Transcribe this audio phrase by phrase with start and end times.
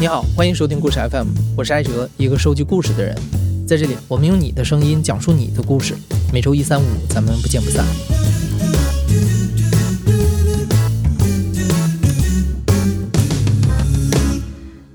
[0.00, 3.14] 你好，欢迎收听故事 FM，我是艾哲，一个收集故事的人。
[3.68, 5.94] 在这里，我们用你的声音讲述你的故事。
[6.32, 7.84] 每周一、三、五，咱们不见不散。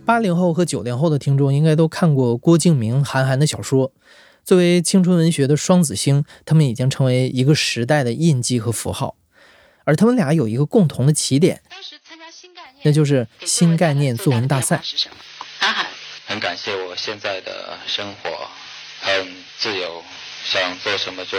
[0.04, 3.92] 八零后和九零后的听众应该都看过郭敬明、韩寒的小说。
[4.48, 9.18] 作为青春文学的双子星，他们已经成为一个时代的印记和符号。
[9.84, 11.62] 而他们俩有一个共同的起点，
[12.84, 14.82] 那就是新概念作文大赛。
[15.60, 15.88] 韩寒，
[16.28, 18.50] 很感谢我现在的生活，
[19.02, 20.02] 很自由，
[20.46, 21.38] 想做什么就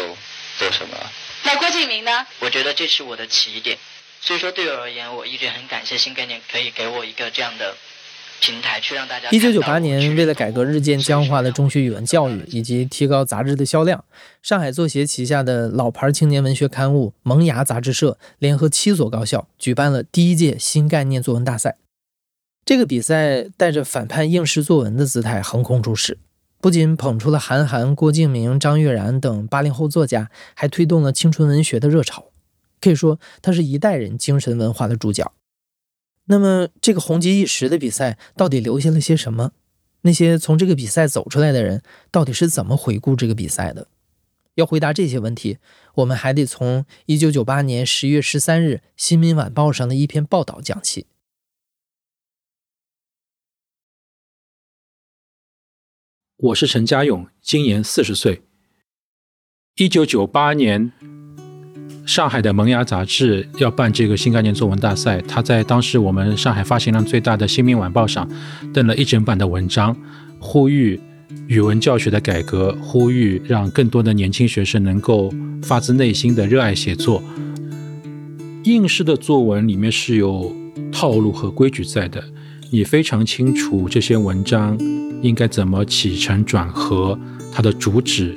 [0.59, 0.95] 做什么。
[1.45, 2.27] 那郭敬明呢？
[2.41, 3.79] 我觉得这是我的起点，
[4.21, 7.75] 所以说对我而言，我一直很感谢新概念可以给我一个这样的。
[8.41, 9.29] 平台去让大家。
[9.31, 14.05] 一九九八年，为了改革日渐僵化的中学语文教育以及提高杂志的销量，
[14.43, 21.77] 上海作协旗下的老牌青年文学刊物《萌芽》杂志社联合七所高校举办了第一届新概念作文大赛。
[22.65, 26.19] 这个比赛带着反叛应试作文的姿态横空出世，
[26.61, 32.27] 不仅捧出了韩寒、郭敬明、张悦然等八零后作家，还推动了青春文学的热潮。
[32.81, 35.33] 可以说，他是一代人精神文化的主角。
[36.31, 39.53] 那么，这个红极一时的比赛到底留下了些什么？
[40.03, 43.89] 那些从这个比赛走出来的人到底是怎么回顾这个比赛的？
[44.55, 45.59] 要回答这些问题，
[45.95, 51.07] 我们还得从1998年10月13日《新民晚报》上的一篇报道讲起。
[56.37, 58.43] 我是陈家勇，今年四十岁。
[59.77, 61.18] 1998年。
[62.09, 68.27] 上海的《萌芽》杂志要办这个新概念作文大赛，他在当时我们上海发行量最大的《新民晚报》上
[68.73, 69.95] 登了一整版的文章，
[70.39, 70.99] 呼吁
[71.49, 75.31] 语文教学的改革，呼吁让更多的年轻学生能够
[75.63, 77.23] 发自内心的热爱写作。
[78.65, 80.51] 应试的作文里面是有
[80.91, 82.25] 套路和规矩在的，
[82.71, 84.79] 你非常清楚这些文章
[85.21, 87.19] 应该怎么起承转合，
[87.53, 88.35] 它的主旨，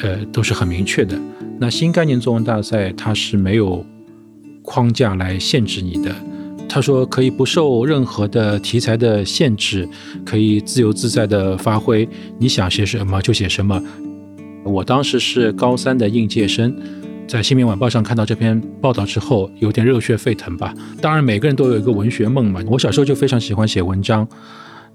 [0.00, 1.18] 呃，都是很明确的。
[1.58, 3.84] 那新概念作文大赛它是没有
[4.62, 6.14] 框架来限制你的，
[6.68, 9.88] 他说可以不受任何的题材的限制，
[10.24, 12.08] 可以自由自在的发挥，
[12.38, 13.82] 你想写什么就写什么。
[14.64, 16.76] 我当时是高三的应届生，
[17.28, 20.74] 在新民晚报上看到这篇报道之后，有点热血沸腾吧。
[21.00, 24.26] 当然每个人都有一个文学梦嘛，我小时候就非常喜欢写文章。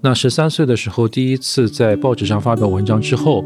[0.02, 3.44] 那十三岁的时候第一次在报纸上发表文章之后，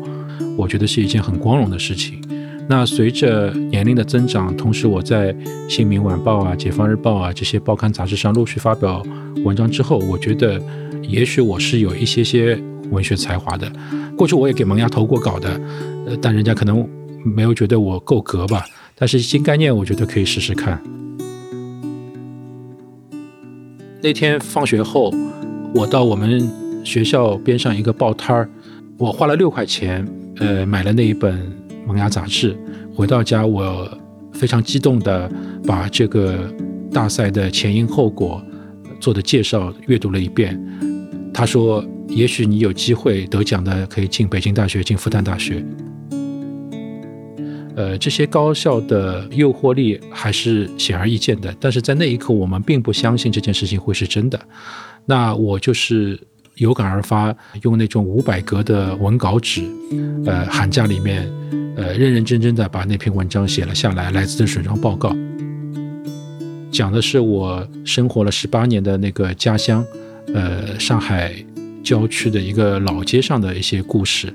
[0.56, 2.20] 我觉得是一件很光荣的事情。
[2.68, 5.32] 那随着年龄的增长，同时我在
[5.68, 9.00] 《新民晚报》啊、《解放日报》啊这些报刊杂志上陆续发表
[9.44, 10.60] 文章之后，我觉得
[11.00, 12.60] 也许我是有一些些
[12.90, 13.70] 文学才华的。
[14.16, 15.60] 过去我也给萌芽投过稿的，
[16.06, 16.86] 呃，但人家可能
[17.24, 18.64] 没有觉得我够格吧。
[18.96, 20.82] 但是新概念，我觉得可以试试看。
[24.02, 25.14] 那天放学后，
[25.72, 26.50] 我到我们
[26.82, 28.50] 学校边上一个报摊儿，
[28.98, 30.04] 我花了六块钱，
[30.38, 31.38] 呃，买了那一本。
[31.86, 32.56] 《萌芽》杂志，
[32.94, 33.88] 回到家，我
[34.32, 35.30] 非常激动地
[35.64, 36.52] 把这个
[36.90, 38.42] 大赛的前因后果
[39.00, 40.60] 做的介绍阅读了一遍。
[41.32, 45.64] 他说：“也许你有机会得奖的，可以进北京大学，进复旦大学。”
[47.76, 51.54] 呃，这些高校的诱惑力还是显而易见的。
[51.60, 54.40] 但是在那一刻，我们并不相信这件事情会是真的。
[55.04, 56.18] 那我就是。
[56.56, 59.62] 有感而发，用那种五百格的文稿纸，
[60.24, 61.30] 呃，寒假里面，
[61.76, 64.10] 呃，认认真真的把那篇文章写了下来。
[64.12, 65.14] 来自的水状报告，
[66.70, 69.84] 讲的是我生活了十八年的那个家乡，
[70.32, 71.34] 呃，上海
[71.84, 74.34] 郊区的一个老街上的一些故事。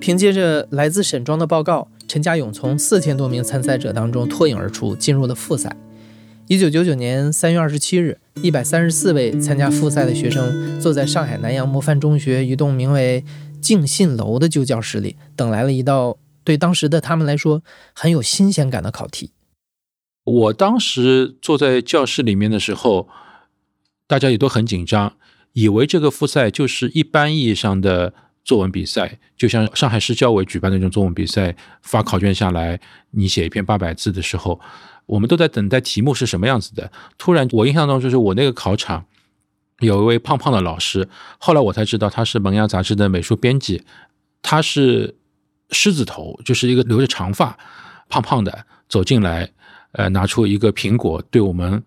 [0.00, 5.76] 凭借着来自沈庄的报告，陈家勇从四千多名参赛者当中脱颖而出，进入了复赛。
[6.46, 8.16] 一九九九年三月二十七日。
[8.42, 13.22] 一百三十四位参加复赛的学生坐在上海南洋模范中学一栋名为
[13.60, 17.62] “静信楼”的旧教室里，等来了一道对当时的他们来说
[17.94, 19.32] 很有新鲜感的考题。
[20.24, 23.08] 我当时坐在教室里面的时候，
[24.06, 25.16] 大家也都很紧张，
[25.52, 32.80] 以为这个复赛就是一般意义上的作文比赛，就像上海市教委举办的那种作文比赛，发考卷下来，
[33.10, 34.58] 你写一篇八百字的时候。
[35.10, 36.90] 我们都在等待题目是什么样子的。
[37.18, 39.04] 突然，我印象中就是我那个考场
[39.80, 41.08] 有一位胖胖的老师，
[41.38, 43.82] 后来我才知道他是《萌芽》杂志的美术编辑。
[44.40, 45.16] 他是
[45.70, 47.58] 狮子头，就是一个留着长发、
[48.08, 49.50] 胖胖的走进来，
[49.92, 51.82] 呃，拿出一个苹果对我们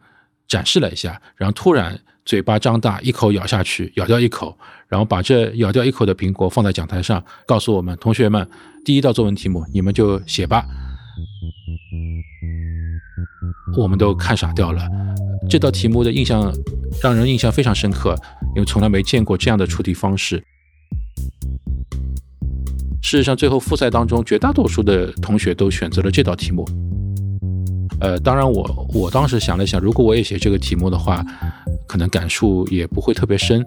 [0.47, 8.47] 展示了一下，然后突然嘴巴张大，一口咬下去，咬掉一口，然后把这咬掉一口的苹果放在讲台上，告诉我们同学们，
[8.83, 10.65] 第一道作文题目，你们就写吧。
[13.77, 14.81] 我们都看傻掉了。
[15.49, 16.53] 这道题目的印象
[17.01, 18.15] 让人印象非常深刻，
[18.55, 20.43] 因为从来没见过这样的出题方式。
[23.01, 26.65] 事实上，最后复赛当中，绝大多数的同学都选择了这道题目。
[27.99, 31.23] 呃，当然，我我当时想了想，如果我也写这个题目的话，
[31.87, 33.63] 可能感触也不会特别深，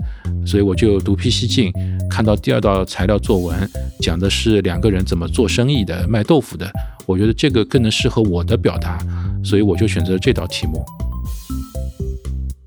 [0.47, 1.73] 所以我就独辟蹊径，
[2.11, 3.71] 看到第二道材料作文
[4.01, 6.71] 讲的是两个人怎么做生意的，卖豆腐的，
[7.07, 8.99] 我觉得这个更能适合我的表达，
[9.43, 10.85] 所以我就选择了这道题目。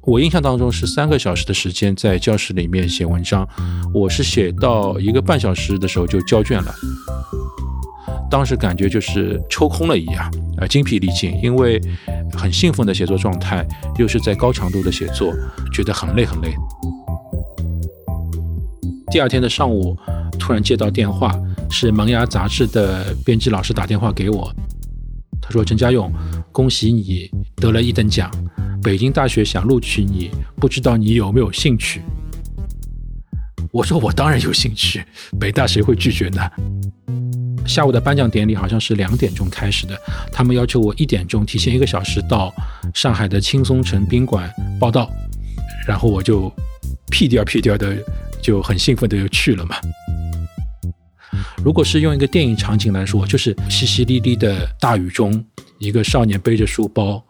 [0.04, 3.48] 我印象当中是三个小时的时间在教室里面写文章，
[3.94, 6.74] 我是写到一个半小时的时候就交卷了。
[8.32, 11.82] 当时感觉就是抽空了一样，啊，精疲力尽，因为
[12.34, 15.34] 很兴奋的写作状态，又是在高强度的写作，
[15.74, 16.54] 觉得很累很累。
[19.12, 19.98] 第二天的上午，
[20.40, 21.36] 突然接到电话，
[21.70, 24.54] 是《萌芽》杂志的编辑老师打电话给我，
[25.42, 26.12] 他说：“陈家勇，
[26.52, 28.30] 恭喜你得了一等奖。”
[28.82, 32.02] 北京大学想录取你，不知道你有没有兴趣？
[33.72, 35.04] 我说我当然有兴趣，
[35.40, 36.42] 北大谁会拒绝呢？
[37.68, 39.96] 下午的颁奖典礼好像是两点钟开始的，
[40.32, 42.54] 他们要求我一点钟提前一个小时到
[42.96, 44.50] 上海的青松城宾馆
[44.80, 45.12] 报道，
[45.86, 46.52] 然后我就
[47.12, 47.96] 屁颠儿屁颠儿的
[48.42, 49.76] 就很兴奋的就去了嘛。
[51.64, 55.44] 如果是用一个电影场景来说，就是淅淅沥沥的大雨中，
[55.78, 57.24] 一个少年背着书包。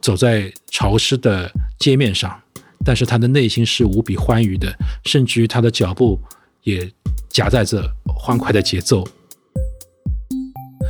[0.00, 1.48] 走在潮湿的
[1.78, 2.36] 街面上，
[2.84, 6.20] 但是他的内心是无比欢愉的，甚至于他的脚步
[6.64, 6.90] 也
[7.28, 9.06] 夹带着欢快的节奏。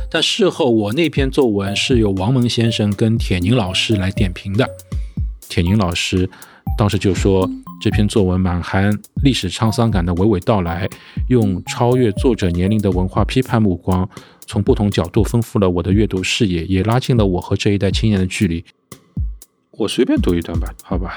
[0.09, 4.67] 但事后我那篇作文是由王蒙先生跟铁凝老师来点评的，
[5.47, 6.27] 铁凝老师
[6.75, 7.47] 当时就说
[7.83, 10.87] 这篇作文满含历史沧桑感的娓娓道来，
[11.27, 14.09] 用超越作者年龄的文化批判目光，
[14.47, 18.63] 从不同角度丰富了我的阅读视野，也拉近了我和这一代青年的距离。
[19.71, 21.13] 我随便读一段吧，好吧。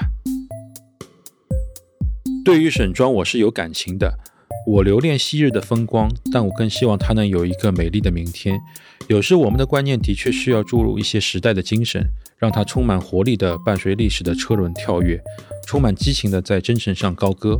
[2.43, 4.19] 对于沈庄，我是有感情的。
[4.67, 8.59] 我留恋昔日的风光，但我更希望它能有一个美丽的明天。
[9.07, 15.23] 有时我们的观念的确需要注入一些时代的精神，让它充满活力的伴随历史的车轮跳跃，
[15.67, 17.59] 充满激情的在征程上高歌。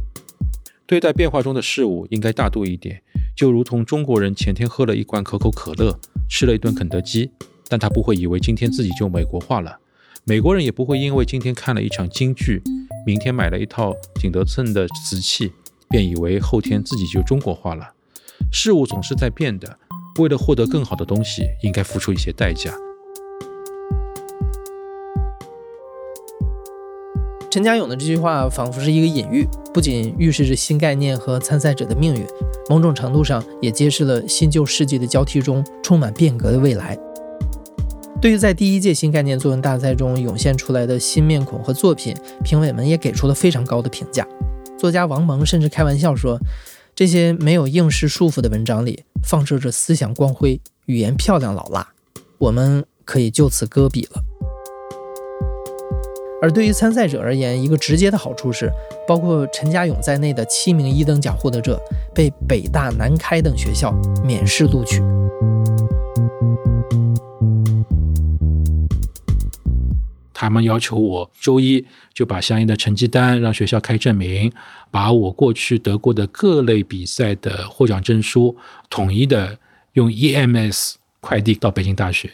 [0.85, 3.01] 对待变化中的事物，应该大度一点，
[3.35, 5.99] 就如同中国人前天喝了一罐可口可乐，
[6.29, 7.29] 吃了一顿肯德基，
[7.67, 9.79] 但他不会以为今天自己就美国化了。
[10.23, 12.61] 美国人也不会因为今天看了一场京剧，
[13.05, 15.51] 明天买了一套景德镇的瓷器，
[15.89, 17.89] 便以为后天自己就中国化了。
[18.53, 19.77] 事物总是在变的，
[20.17, 22.73] 为了获得更好的东西，应该付出一些代价。
[27.57, 29.43] 陈家勇的这句话仿佛是一个隐喻，
[29.73, 32.23] 不仅预示着新概念和参赛者的命运，
[32.69, 36.95] 某种程度上也揭示了新旧世纪的交替中充满变革的未来。
[38.21, 44.23] 对于在第一届新概念作文大赛中涌现出来的新面孔和作品，评委们也给出了非常高的评价。
[44.77, 46.39] 作家王蒙甚至开玩笑说
[46.93, 51.87] ：“这些没有应试束缚的文章里，放射着思想光辉，语言漂亮老辣，
[52.37, 54.21] 我们可以就此搁笔了。”
[56.39, 58.71] 而对于参赛者而言，一个直接的好处是，
[59.07, 61.81] 包括陈家勇在内的七名一等奖获得者
[62.13, 63.91] 被北大、南开等学校
[64.23, 65.01] 免试录取。
[70.31, 74.53] 他们要求我周一就把相应的成绩单让学校开证明，
[74.91, 78.55] 把我过去得过的各类比赛的获奖证书
[78.91, 79.57] 统一的
[79.93, 82.29] 用 EMS 快递到北京大学。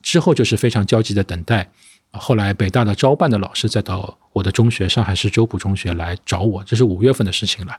[0.00, 1.68] 之后就是非常焦急的等待。
[2.12, 7.72] 后来北大的招办的老师再到我的中学上海市周浦中学来找我，这是五月份的事情了，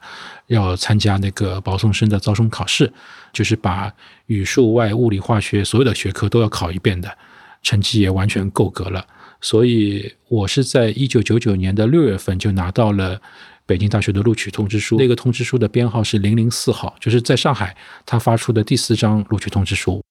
[0.48, 2.92] 要参加那个保送生的招生考试，
[3.34, 3.94] 就是把
[4.28, 7.18] 语数外物理化学所有的学科都要考一遍的，
[7.62, 9.06] 成绩也完全够格了。
[9.42, 13.20] 所以，我是在一九九九年的六月份就拿到了
[13.66, 14.98] 北京大学的录取通知书。
[14.98, 20.02] 那个通知书的编号是零零四号，就是在上海他发出的第四张录取通知书。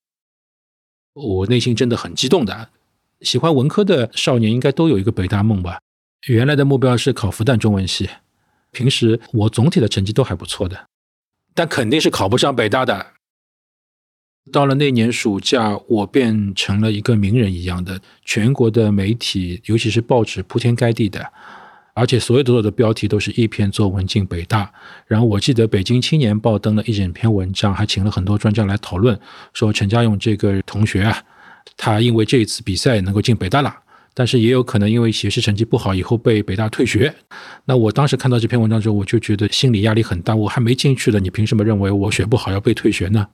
[1.13, 2.69] 我内心真的很激动的。
[3.21, 5.79] 喜欢文科的少年应该都有一个北大梦吧？
[6.27, 8.09] 原来的目标是考复旦中文系，
[8.71, 10.85] 平时我总体的成绩都还不错的，
[11.53, 13.07] 但肯定是考不上北大的。
[14.51, 21.31] 到了那年暑假，我变成了一个名人一样的，全国的媒体，尤其是报纸，铺天盖地的，
[21.93, 24.73] 而且所有所有的标题都是一篇作文进北大。
[25.05, 29.19] 然后我记得《北京青年报》登了一整篇文章，还请了很多专家来讨论，
[29.53, 31.23] 说陈家勇这个同学啊，
[31.77, 33.73] 他因为这一次比赛能够进北大了，
[34.13, 37.13] 但是也有可能因为学习成绩不好，以后被北大退学。
[37.65, 40.35] 那我当时看到这篇文章之后，我就觉得心理压力很大。
[40.35, 43.27] 我还没进去呢，你凭什么认为我学不好要被退学呢？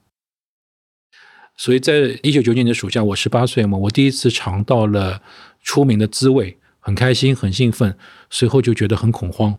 [1.55, 5.21] 所以在一九九九年的暑假，我十八岁嘛，我第一次尝到了
[5.63, 7.97] 出名的滋味，很开心，很兴奋。
[8.29, 9.57] 随后就觉得很恐慌，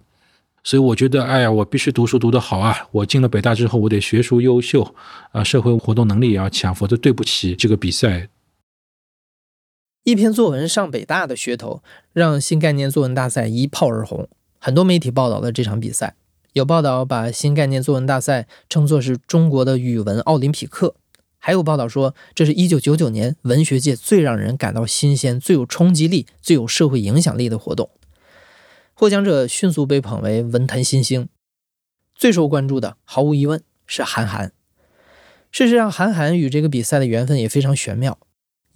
[0.62, 2.86] 所以我觉得，哎呀，我必须读书读得好啊！
[2.92, 4.94] 我进了北大之后，我得学术优秀
[5.32, 8.28] 啊，社会活动能力也要强，否则对不起这个比赛。
[10.08, 11.82] 一篇作文上北大的噱头，
[12.14, 14.26] 让新概念作文大赛一炮而红。
[14.58, 16.14] 很多媒体报道了这场比赛，
[16.54, 20.94] 有报道把新概念作文大赛称作是中国的语文奥林匹克，
[21.36, 27.90] 还有报道说这是一九九九年文学界最让人感到新鲜、最有冲击力、最有社会影响力的活动。
[28.94, 31.28] 获奖者迅速被捧为文坛新星，
[32.14, 34.54] 最受关注的毫无疑问是韩寒。
[35.52, 38.18] 事实上，韩寒与这个比赛的缘分也非常玄妙。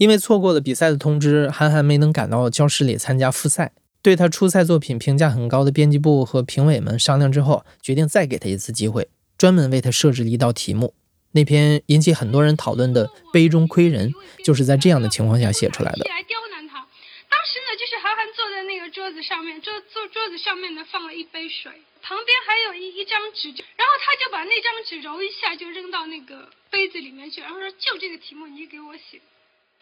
[0.03, 3.71] 因为错过了比赛的通知，韩寒没能赶到教室里参加复赛。
[4.03, 9.07] 对他初赛作品评价很高的编辑部和评委们商量之后，决定再给他一次机会，
[9.39, 10.93] 专门为他设置了一道题目。
[11.31, 14.11] 那篇引起很多人讨论的《杯中窥人》，
[14.43, 16.03] 就是在这样的情况下写出来的。
[16.11, 16.83] 来刁难他。
[17.31, 21.71] 当时呢，就是韩寒坐在那个桌子上面，桌桌桌子上面呢放了一杯水，
[22.03, 29.23] 旁边还有一一张纸，然后他就把那张纸揉一下就扔到那个杯子里面去，然后说：“就这个题目，你给我写。”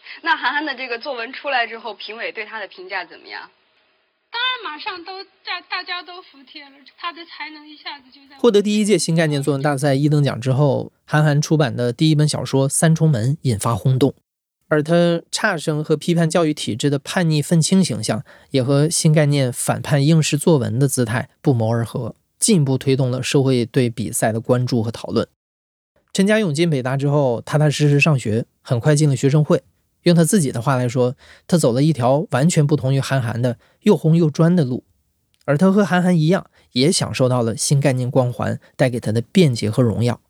[0.22, 3.50] 那韩寒的这个作文出来之后，评委对他的评价怎么样？
[4.32, 14.14] 当然，马上都大大家都服帖了，他的才能一下子就在获得第一届新概念作文大赛一等奖之后，韩寒出版的第一本小说《三重门》引发轰动，
[14.68, 25.26] 而他差生和批判教育体制的叛逆愤青形象，也和新概念反叛应试作文的姿态不谋而合，进一步推动了社会对比赛的关注和讨论。
[26.12, 29.62] 陈嘉勇进北大之后，踏踏实实上学，很快进了学生会。
[30.02, 31.16] 用他自己的话来说，
[31.46, 34.84] 他走了一条完全不同于韩寒的又红又专的路，
[35.44, 40.20] 而他和韩寒一样，也享受到了新概念光环带给他的便捷和荣耀。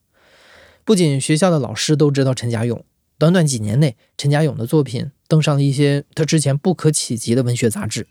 [0.85, 2.85] 不仅学校的老师都知道陈家勇，
[3.17, 8.09] 短短几年内，陈家勇的作品登上了一些他之前不可企及的文学杂志，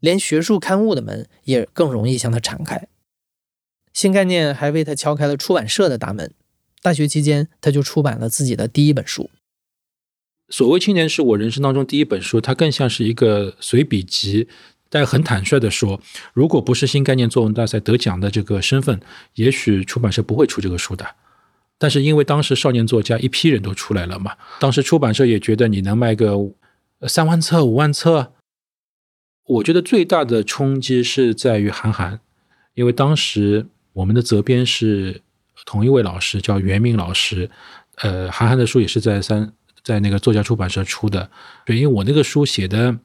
[0.00, 2.88] 连学术刊物的门也更容易向他敞开。
[3.92, 6.32] 新概念还为他敲开了出版社的大门，
[6.82, 9.30] 大学期间他就出版了自己的第一本书。
[10.50, 14.46] 所谓青年是我人生当中第一本书，它更像是一个随笔集。
[14.92, 16.00] 但很坦率的说，
[16.34, 19.00] 如果不是新概念作文大赛得奖的这个身份，
[19.34, 21.06] 也许出版社不会出这个书的。
[21.78, 26.36] 但是因为当时少年作家一批人都出来了嘛，当时出版社也觉得你能卖个
[27.06, 28.32] 三万册、五万册。
[29.46, 32.18] 我觉得最大的冲击是在于韩寒，
[32.74, 35.22] 因为当时我们的责编是
[35.64, 37.48] 同一位老师，叫袁明老师。
[37.98, 39.52] 呃，韩寒的书也是在三。
[39.90, 41.28] 在那个作家出版社出的，
[41.66, 42.96] 对，因为我那个书写的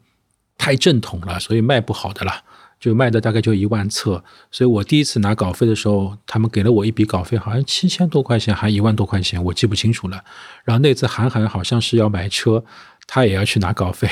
[0.56, 2.32] 太正统了，所以卖不好的了，
[2.80, 4.24] 就卖的大概就一万册。
[4.52, 10.24] 所以我第一次拿稿费的时候，他们给了我一笔稿费，好像七千多块钱，还一万多块钱，我记不清楚了。
[10.64, 12.64] 然后那次韩寒好像是要买车，
[13.08, 14.08] 他也要去拿稿费，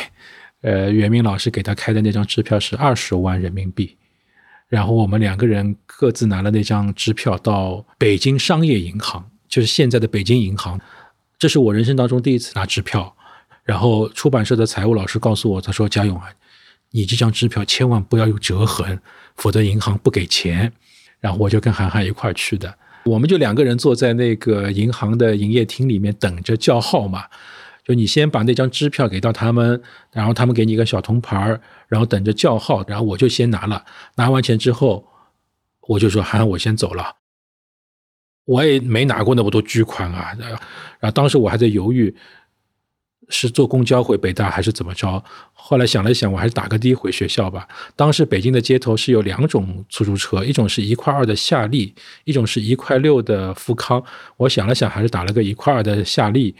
[0.61, 3.95] 呃，袁明老师给他开的那张支票是二十万人民币，
[4.67, 10.81] 然后我们两个人各自拿了那张支票到北京商业银行，就是现在的北京银行。
[11.43, 13.13] 这是我人生当中第一次拿支票，
[13.65, 16.29] 然后出版社的财务老师告诉我，他说：“嘉勇啊，
[16.91, 18.97] 你这张支票千万不要有折痕，
[19.35, 20.71] 否则银行不给钱。”
[21.19, 22.73] 然后我就跟韩寒一块儿去的，
[23.03, 27.25] 我们就两个人坐在那个银行的营业厅里面等着叫号嘛。
[27.83, 29.83] 就你先把那张支票给到他们，
[30.13, 31.59] 然后他们给你一个小铜牌儿，
[31.89, 33.83] 然后等着叫号，然后我就先拿了。
[34.15, 35.05] 拿完钱之后，
[35.89, 37.17] 我就说：“韩寒，我先走了。”
[38.45, 40.35] 我也没拿过那么多巨款啊，
[40.99, 42.13] 然后当时我还在犹豫，
[43.29, 45.23] 是坐公交回北大还是怎么着。
[45.53, 47.65] 后来想了想，我还是打个的回学校吧。
[47.95, 51.95] 当时北京的街头是有两种出租车，一种是一块二的夏利，
[52.25, 54.03] 一种是一块六的富康。
[54.35, 56.53] 我想了想，还是打了个一块二的夏利，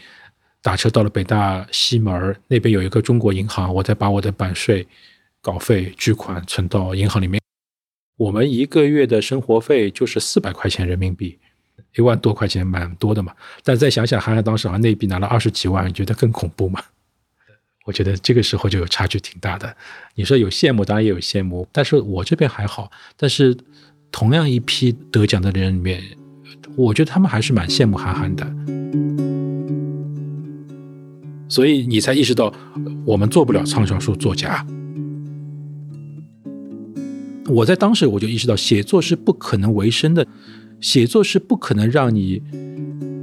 [0.62, 4.86] 打车到了北大西门那边有一个中国银行，我再把我的版税、
[5.42, 7.38] 稿费、巨款存到银行里面。
[8.16, 11.38] 我们一个月的生活费就是四百块钱人民币。
[11.96, 13.32] 一万多块钱蛮多的嘛，
[13.62, 16.82] 但再想想，韩寒当时好像那笔拿了二十几万，你觉得更恐怖吗？
[17.86, 19.76] 我觉得这个时候就有差距挺大的。
[20.14, 22.90] 你说有羡慕，当然也有羡慕，但是我这边还好。
[23.16, 23.54] 但是
[24.10, 26.02] 同样一批得奖的人里面，
[26.76, 28.46] 我觉得他们还是蛮羡慕韩寒的。
[31.46, 32.52] 所以你才意识到，
[33.04, 34.66] 我们做不了畅销书作家。
[37.46, 40.26] 我在当时我就意识到，写作是不可能为生的。
[40.84, 42.42] 写作是不可能让你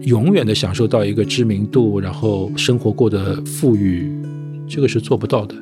[0.02, 4.12] 永远的享受到一个知名度，然后生活过得富裕，
[4.68, 5.56] 这个是做不到的。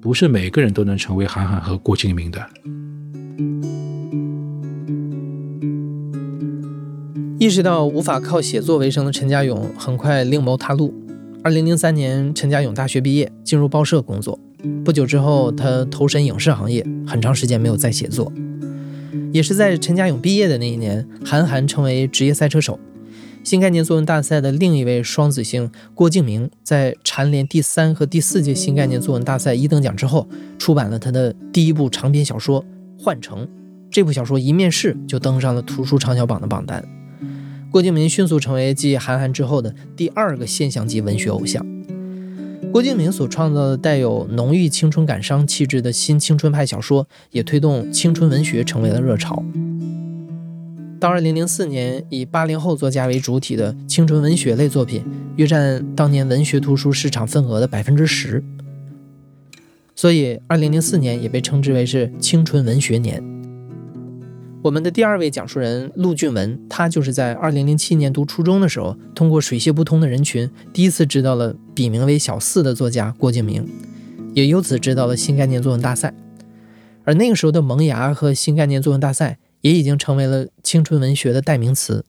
[0.00, 2.40] 不是每个人都能成为韩寒和郭敬明的。
[7.40, 10.94] 意识到无法靠写作为生的陈家勇，很快另谋他路。
[11.42, 14.38] 二零零三年，陈家勇大学毕业，进入报社工作。
[14.84, 18.32] 不久之后，他投身影视行业，很长时间没有再写作。
[19.32, 22.78] 也是在陈家勇毕业的那一年，韩寒成为职业赛车手。
[23.42, 32.62] 新概念作文大赛的另一位双子星郭敬明，在蝉联第三和第四届新概念作文大赛一等奖之后，出版了他的第一部长篇小说
[33.02, 33.44] 《幻城》。
[33.90, 36.84] 这部小说一面世就登上了图书畅销榜的榜单。
[37.70, 41.66] 郭敬明迅速成为继韩寒之后的第二个现象级文学偶像。
[42.72, 49.44] 郭敬明所创造的带有浓郁青春感伤气质的新青春派小说，也推动青春文学成为了热潮。
[50.98, 55.04] 到二零零四年，以八零后作家为主体的青春文学类作品，
[55.36, 58.42] 约占当年文学图书市场份额的百分之十。
[59.94, 63.22] 所以，二零零四年也被称之为是青春文学年。
[64.62, 73.68] 我们的第二位讲述人陆俊文，他就是在二零零七年读初中的时候，通过水泄不通的人群，第一次知道了笔名为小四的作家郭敬明，
[74.34, 76.14] 也由此知道了新概念作文大赛。
[77.02, 82.04] 而那个时候的萌芽和新概念作文大赛，也已经成为了青春文学的代名词。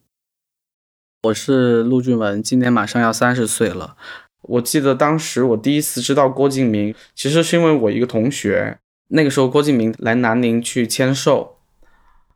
[1.24, 3.96] 我是陆俊文，今年马上要三十岁了。
[4.44, 11.56] 我记得当时我第一次知道郭敬明，其实是因为我一个同学，那个时候郭敬明来南宁去签售。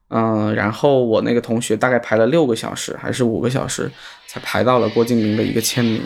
[0.10, 3.92] 嗯，然后我那个同学大概排了六个小时还是五个小时，
[4.26, 6.02] 才排到了郭敬明的一个签名。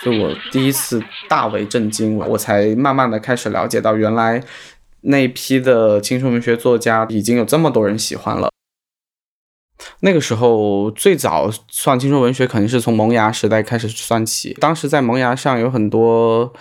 [0.00, 4.42] 就我第一次大为震惊，我才慢慢的开始了解到，原来
[5.02, 8.50] 那批的青春文学作家已经有这么多人喜欢了。
[10.00, 14.56] 那个时候最早算青春文学，肯定是从萌芽时代开始算起。
[14.60, 16.54] 当时在萌芽上有很多。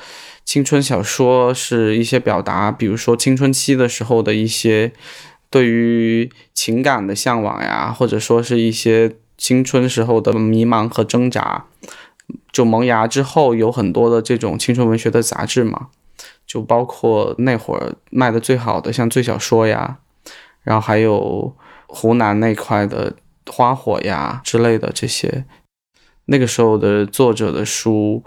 [0.46, 4.94] 青春小说是一些表达，比如说青春期的时候的一些
[5.50, 11.66] 对于情感的向往呀，或者说是一些青春时候的迷茫和挣扎。
[12.52, 15.88] 就萌芽之后，有很多的这种青春文学的杂志嘛，
[16.46, 19.98] 就包括那会儿卖的最好的，像《最小说》呀，
[20.62, 21.56] 然后还有
[21.88, 23.16] 湖南那块的
[23.52, 25.46] 《花火》呀之类的这些。
[26.26, 28.24] 那个时候的作者的书，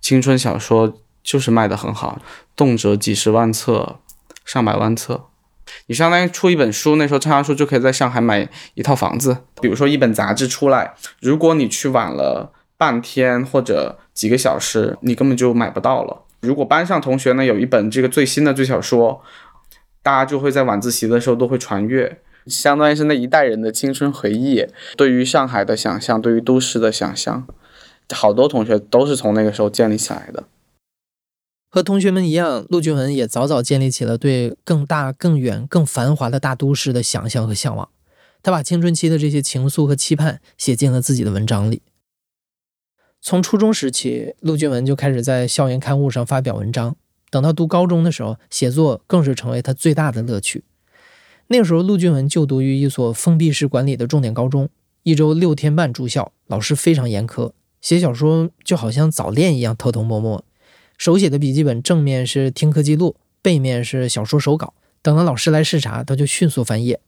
[0.00, 0.98] 青春小说。
[1.22, 2.20] 就是卖的很好，
[2.56, 3.96] 动辄几十万册、
[4.44, 5.26] 上百万册。
[5.86, 9.36] 你相当于出一本书，那时候畅销书就可以在上海买一套房子。
[9.60, 16.24] 比如说一本杂志出来，如果你去晚了半天或者几个小时，你根本就买不到了。
[16.40, 19.22] 如果班上同学呢有一本这个最新的最小说，
[20.02, 24.66] 大家就会在晚自习的时候都会传阅，相当于是那一代人的青春回忆。
[24.96, 27.46] 对于上海的想象，对于都市的想象，
[28.12, 30.44] 好多同学都是从那个时候建立起来的。
[31.72, 37.88] 和同学们一样，陆俊文也早早建立起了对更大、更远、更繁华的大都市的想象和向往。
[38.42, 41.82] 他把青春期的这些情愫和期盼写进了自己的文章里。
[43.20, 46.96] 从初中时期，陆俊文就开始在校园刊物上发表文章。
[47.30, 50.64] 等到读高中的时候，写作更是成为他最大的乐趣。
[51.46, 54.68] 那个时候，陆俊文就读于一所封闭式管理的重点高中，
[55.04, 60.44] 一周六天半住校，老师非常严苛，写小说就好像早恋一样，偷偷摸摸。
[61.00, 64.74] 手写的笔记本正面是听课记录，背面是小说手稿。
[65.00, 67.00] 等到老师来视察，他就迅速翻页。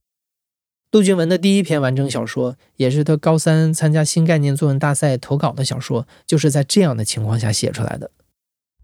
[0.92, 8.10] 陆俊文的第一篇完整小说，也是他高三参加新概念作文大赛投稿的小说，就是在这样的情况下写出来的。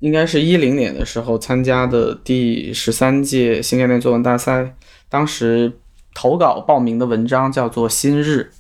[0.01, 4.77] 应该是一零年的时候参加的第十三届新概念作文大赛，
[5.09, 5.73] 当时
[6.13, 8.51] 投稿报名的文章叫做《新日》，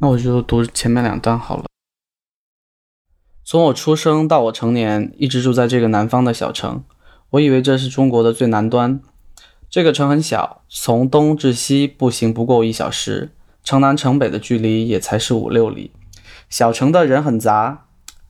[0.00, 1.66] 那我就读前面两段好了。
[3.48, 6.82] 从我出生到我成年，一直住在这个南方的小城。
[7.30, 8.98] 我以为这是中国的最南端。
[9.70, 13.30] 这个城很小，从东至西步行不过一小时，
[13.62, 15.92] 城南城北的距离也才是五六里。
[16.50, 17.84] 小城的人很杂，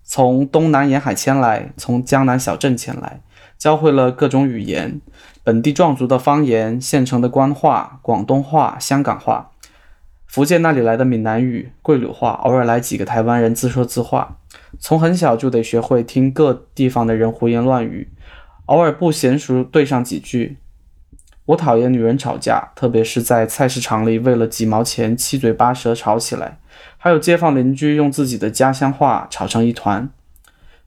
[0.05, 3.23] 从东南沿海迁来，从江南小镇迁来，
[3.57, 5.01] 教会了各种语言：
[5.43, 9.53] 本地壮族的方言、县城的官话、广东话、香港话、
[10.37, 14.37] 福建那里来的闽南语、桂柳话，偶尔来几个台湾人自说自话。
[14.79, 18.11] 从很小就得学会听各地方的人胡言乱语，
[18.67, 20.59] 偶尔不娴熟对上几句。
[21.47, 26.59] 我讨厌女人吵架，特别是在菜市场里为了几毛钱七嘴八舌吵起来，
[26.99, 30.11] 还有街坊邻居用自己的家乡话吵成一团。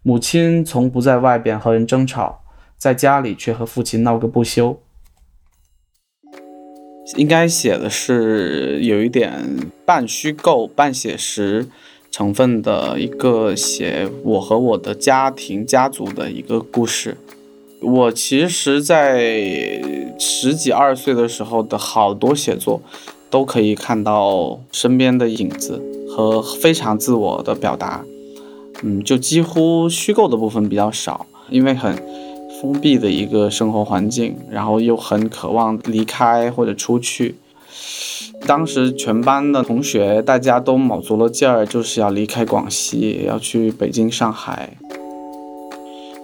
[0.04, 2.44] 母亲从不在外边和人争吵，
[2.78, 4.80] 在家里却和父亲闹个不休。
[7.15, 9.32] 应该写的是有一点
[9.86, 11.67] 半虚构半写实。
[12.12, 17.15] 成分的一个写我和我的家庭家族的一个故事。
[17.82, 19.80] 我其实，在
[20.17, 22.82] 十几二岁的时候的好多写作，
[23.30, 28.04] 都可以看到身边的影子和非常自我的表达。
[28.82, 31.95] 嗯，就几乎虚构的部分比较少，因为很
[32.62, 37.36] 封闭的一个生活环境，然后又很渴望离开或者出去。
[38.45, 44.78] 当时全班的同学大家都卯足了劲儿，就是要离开广西，要去北京、上海，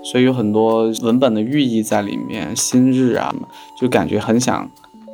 [0.03, 2.55] 所以有很多文本的寓意在里面。
[2.55, 3.33] 新日啊，
[3.79, 4.69] 就感觉很想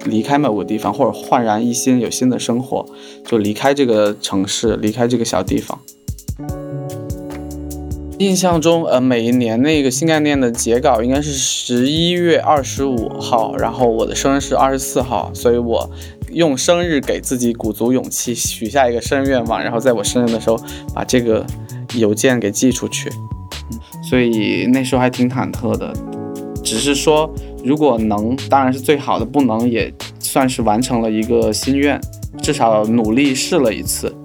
[0.05, 2.85] 离开某个地方，或者焕然一新，有新的生活，
[3.25, 5.77] 就离开这个城市，离开这个小地方。
[8.21, 15.89] 印象中，呃，每一年那个新概念的截稿应该是十一月二十五号，然后我的生日是二十四号，所以我
[16.31, 20.59] 用生日给自己鼓足勇气，许下一个生日愿望，然后在我生日的时候
[20.93, 21.43] 把这个
[21.95, 23.11] 邮件给寄出去。
[24.07, 25.91] 所以那时候还挺忐忑的，
[26.63, 27.27] 只是说
[27.65, 31.99] 如果能，当然是最好的；不能，也算是完成了一个心愿，
[32.39, 34.15] 至少努力试了一次。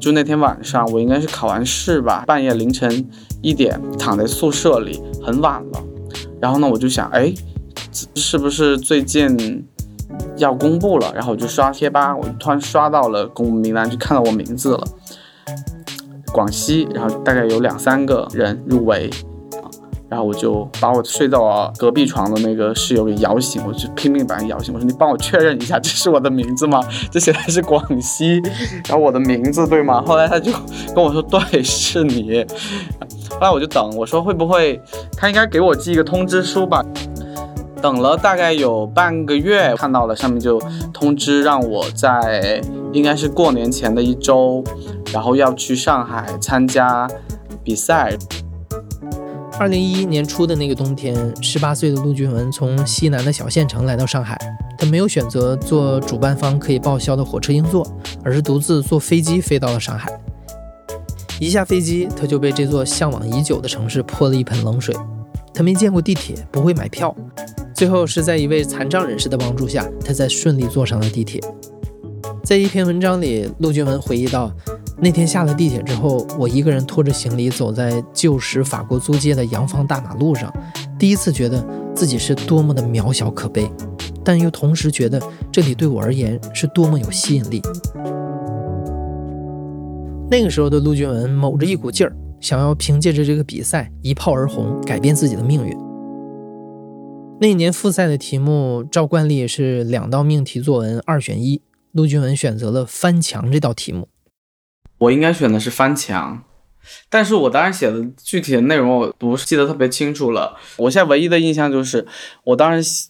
[0.00, 3.06] 就那天晚上，我应该是考完试吧，半夜凌晨
[3.42, 5.84] 一点，躺在宿舍里，很晚了。
[6.40, 7.32] 然后呢，我就想，哎，
[8.14, 9.62] 是不是最近
[10.38, 11.12] 要公布了？
[11.14, 14.84] 然后我就刷贴吧，我突然刷到了公布名单，就看到我名字了，
[16.32, 19.10] 广西，然后大概有两三个人入围。
[20.10, 24.74] 然后我就把我睡到隔壁床的那个室友给摇醒，我就拼命把他摇醒。
[24.74, 26.82] 我说：“你帮我确认一下，这是我的名字吗？
[27.12, 28.42] 这写的是广西，
[28.88, 30.50] 然后我的名字对吗？”后来他就
[30.92, 32.44] 跟我说：“对，是你。”
[33.30, 34.82] 后来我就等，我说：“会不会
[35.16, 36.84] 他应该给我寄一个通知书吧？”
[37.80, 40.60] 等了大概有半个月，看到了上面就
[40.92, 42.60] 通知让我在
[42.92, 44.64] 应该是过年前的一周，
[45.12, 47.08] 然后要去上海参加
[47.62, 48.18] 比赛。
[49.60, 54.34] 二零一一年初的那个冬天，十八岁的陆俊文从西南的小县城来到上海。
[54.78, 57.86] 他没有选择坐主办方可以报销的火车硬座，
[58.24, 60.10] 而是独自坐飞机飞到了上海。
[61.38, 64.96] 一下飞机，他就被这座向往已久的城市泼了一盆冷水。
[65.52, 67.14] 他没见过地铁，不会买票。
[67.74, 71.38] 最后是在一位残障人士的帮助下，他才顺利坐上了地铁。
[72.42, 74.50] 在一篇文章里，陆俊文回忆到。
[75.02, 80.52] 那天下了地铁之后，我一个人拖着行李走在旧时法国租界的洋房大马路上，
[80.98, 83.70] 第一次觉得自己是多么的渺小可悲，
[84.22, 85.18] 但又同时觉得
[85.50, 87.62] 这里对我而言是多么有吸引力。
[90.30, 95.74] 那个时候的陆俊文卯着一股劲儿，想要凭借着这个比赛一炮而红，改变自己的命运。
[97.40, 104.08] 那年复赛的题目照惯例是两道命题作文二选一，陆俊文选择了翻墙这道题目。
[105.00, 106.42] 我应该选的是翻墙，
[107.08, 110.56] 但是我当时写的具体的内容我不是记得特别清楚了。
[110.76, 112.06] 我现在唯一的印象就是，
[112.44, 113.08] 我当时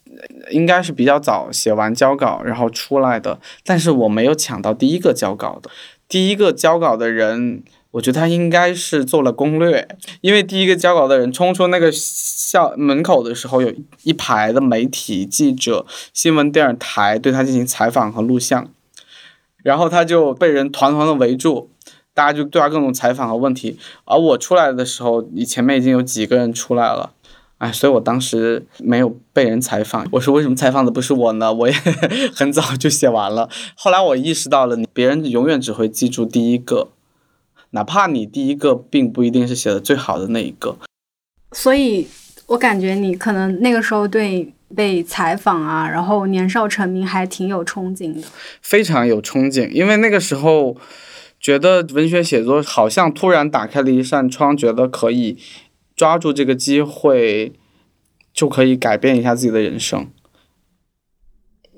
[0.53, 5.68] 应该是比较早写完交稿，然后出来的，但是我没有抢到第一个交稿的。
[6.09, 9.88] 第一个交稿的人，我觉得他应该是做了攻略，
[10.20, 13.74] 因为第一个交稿的人冲出那个校门口的时候，有
[14.05, 18.72] 一排的媒体记者、新闻电视台对他进行采访和录像，
[19.64, 21.70] 然后他就被人团团的围住。
[22.12, 27.12] 大家就对他各种采访和问题，而我出来的时候，你前面已经有几个人出来了，
[27.59, 30.07] 哎，所以我当时没有被人采访。
[30.12, 31.53] 我说为什么采访的不是我呢？
[31.53, 31.75] 我也
[32.35, 33.49] 很早就写完了。
[33.77, 36.88] 后来我意识到了，别人永远只会记住第一个，
[37.70, 40.77] 哪怕你第一个并不一定是写的最好的那一个。
[41.53, 42.09] 所以
[42.46, 48.27] 我感觉你可能那个时候对被采访啊，然后年少成名还挺有憧憬的，
[48.61, 50.77] 非常有憧憬，因为那个时候。
[51.40, 55.38] 觉得文学写作好像突然打开了一扇窗，觉得可以
[55.96, 57.55] 抓住这个机会，
[58.35, 60.07] 就可以改变一下自己的人生。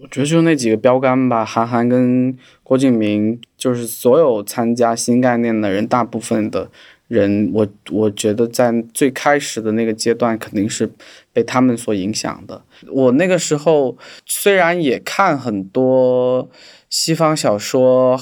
[0.00, 6.68] 我觉得就那几个标杆吧，韩寒跟郭敬明，就是所有参加新概念的人，大部分的
[7.06, 10.90] 人，我我觉得在最开始的那个阶段，肯定是
[11.32, 12.64] 被他们所影响的。
[12.88, 13.96] 我那个时候
[14.26, 16.50] 虽然也看很多
[16.90, 18.20] 西方小说。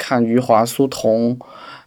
[0.00, 1.38] 看余华、苏童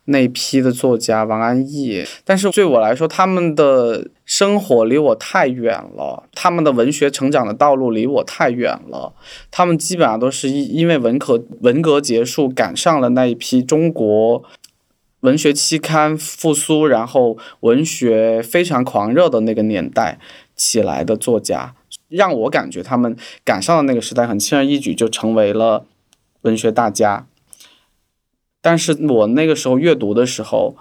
[0.06, 9.14] 那批的作家，王安忆，但是对我来说，他们的生活离我太远了，他们的文学成长的道路离我太远了。
[9.50, 14.44] 他们基本上都是因因为文科文革结束，赶上了那一批中国
[15.22, 20.20] 文学期刊复苏，然后文学非常狂热的那个年代
[20.54, 21.76] 起来的作家，
[22.10, 25.86] 让我感觉他们赶上了那个时代，很轻而易举就成为了
[26.42, 27.26] 文学大家。
[28.64, 30.78] 但是我那个时候阅读的时候，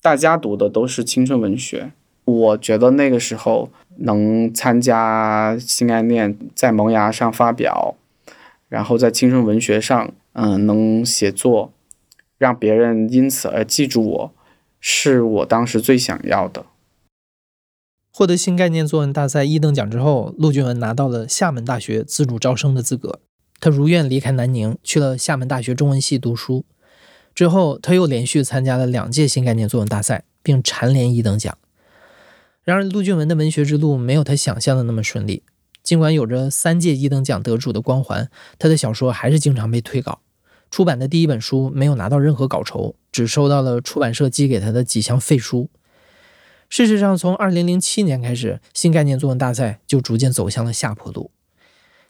[0.00, 1.90] 大家读的都是青春文学。
[2.24, 7.96] 我觉得那个时候能参加新概念，在萌芽上发表，
[8.68, 11.72] 然后在青春文学上，嗯，能写作，
[12.38, 14.32] 让别人因此而记住我，
[14.78, 16.64] 是我当时最想要的。
[18.12, 23.18] 获得新概念作文大赛一等奖之后，陆俊文拿到了厦门大学自主招生的资格。
[23.58, 26.64] 他如愿离开南宁，去了厦门大学中文系读书。
[27.34, 31.58] 之后，他又连续参加了两届新概念作文大赛，并蝉联一等奖。
[32.62, 35.42] 然而，陆俊文的文学之路没有他想象的那么顺利。
[35.82, 40.20] 尽管有着三届一等奖得主的光环，他的小说还是经常被退稿。
[40.70, 45.68] 出版的第一本书没有拿到任何稿酬，只收到了出版社寄给他的几箱废书。
[46.70, 51.30] 事实上，从2007年开始，新概念作文大赛就逐渐走向了下坡路。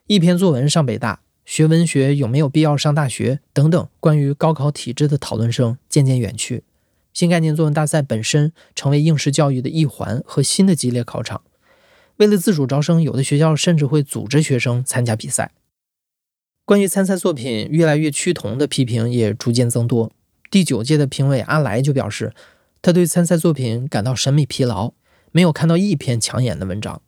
[0.06, 1.23] 一篇作文上北大。
[1.44, 3.40] 学文学有没有必要上大学？
[3.52, 6.64] 等等，关于高考体制的讨论声渐渐远去。
[7.12, 11.42] 新概念作文大赛本身成为应试教育的一环和新的激烈考场。
[12.16, 15.52] 为了自主招生，有的学校甚至会组织学生参加比赛。
[16.64, 20.11] 关于参赛作品越来越趋同的批评也逐渐增多。
[20.50, 22.33] 第九届的评委阿来就表示，
[22.80, 24.94] 他对参赛作品感到审美疲劳，
[25.30, 27.02] 没有看到一篇抢眼的文章。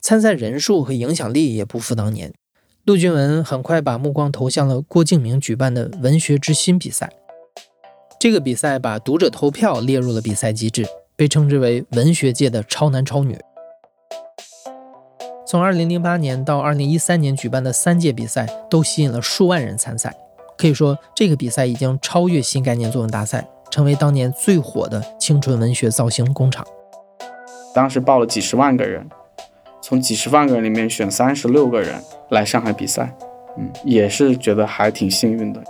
[0.00, 2.32] 参赛人数和影响力也不复当年。
[2.84, 7.08] 陆俊文很快把目光投向了郭敬明举办的文学之心比赛。
[8.18, 13.38] 这个比赛把读者投票列入了比赛机制，被称之为文学界的超男超女。
[15.46, 20.12] 从2008年到2013年举办的三届比赛都吸引了数万人参赛，
[20.58, 26.66] 可以说这个比赛已经超越新概念作文大赛，成为当年最火的青春文学造星工厂。
[27.72, 29.08] 当时报了几十万个人。
[29.82, 33.12] 从几十万个人里面选三十六个人来上海比赛，
[33.58, 35.60] 嗯，也是觉得还挺幸运的。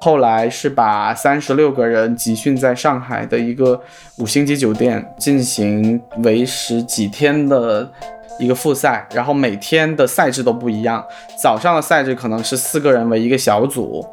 [0.00, 3.78] 后来是把三十六个人集训在上海的一个
[4.18, 7.90] 五星级酒店进行为时几天的
[8.38, 11.04] 一个复赛，然后每天的赛制都不一样。
[11.36, 14.06] 早上的赛制可能是四个人为一个小组，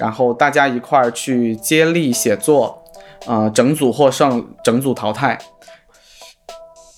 [0.00, 2.82] 然后大家一块儿去接力写作，
[3.26, 5.38] 呃，整组获胜，整组淘汰。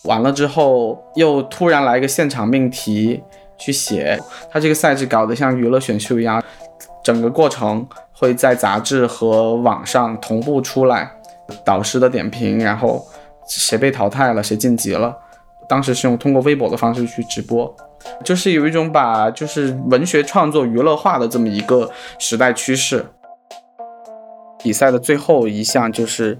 [0.09, 3.23] 完了之后，又突然来一个现场命题
[3.59, 4.18] 去写，
[4.51, 6.42] 他这个赛制搞得像娱乐选秀一样，
[7.05, 11.12] 整个过程会在杂志和网上同步出来，
[11.62, 13.07] 导师的点评，然后
[13.47, 15.14] 谁被淘汰了，谁晋级了。
[15.68, 17.77] 当时是用通过微博的方式去直播，
[18.25, 23.05] 就是有一种把就是文学创作娱乐化的这么一个时代趋势。
[24.62, 26.38] 比赛的最后一项就是。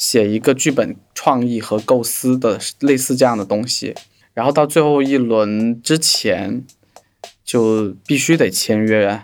[0.00, 3.94] 写一个剧本创意和构思的类似这样的东西，
[4.32, 6.64] 然后到最后一轮之前
[7.44, 9.20] 就必须得签约。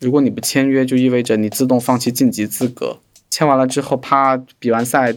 [0.00, 3.00] 如果你不签约，就意味着你自动放弃晋级资格。
[3.28, 5.14] 签完了之后，啪，比完赛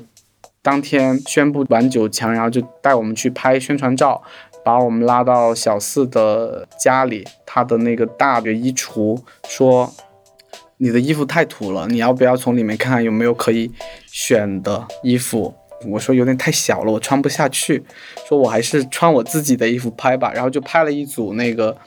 [0.61, 4.21] 当天宣布完九强，然后就带我们去拍宣传照，
[4.65, 9.95] 把我们拉到小四的家里，他的那个大的衣橱说。
[10.77, 13.71] 你的衣服太土了，你要不要从里面看看有没有可以
[14.07, 15.53] 选的衣服？
[15.87, 17.83] 我说有点太小了，我穿不下去。
[18.27, 20.31] 说我还是穿我自己的衣服拍吧。
[20.33, 21.77] 然后就拍了一组那个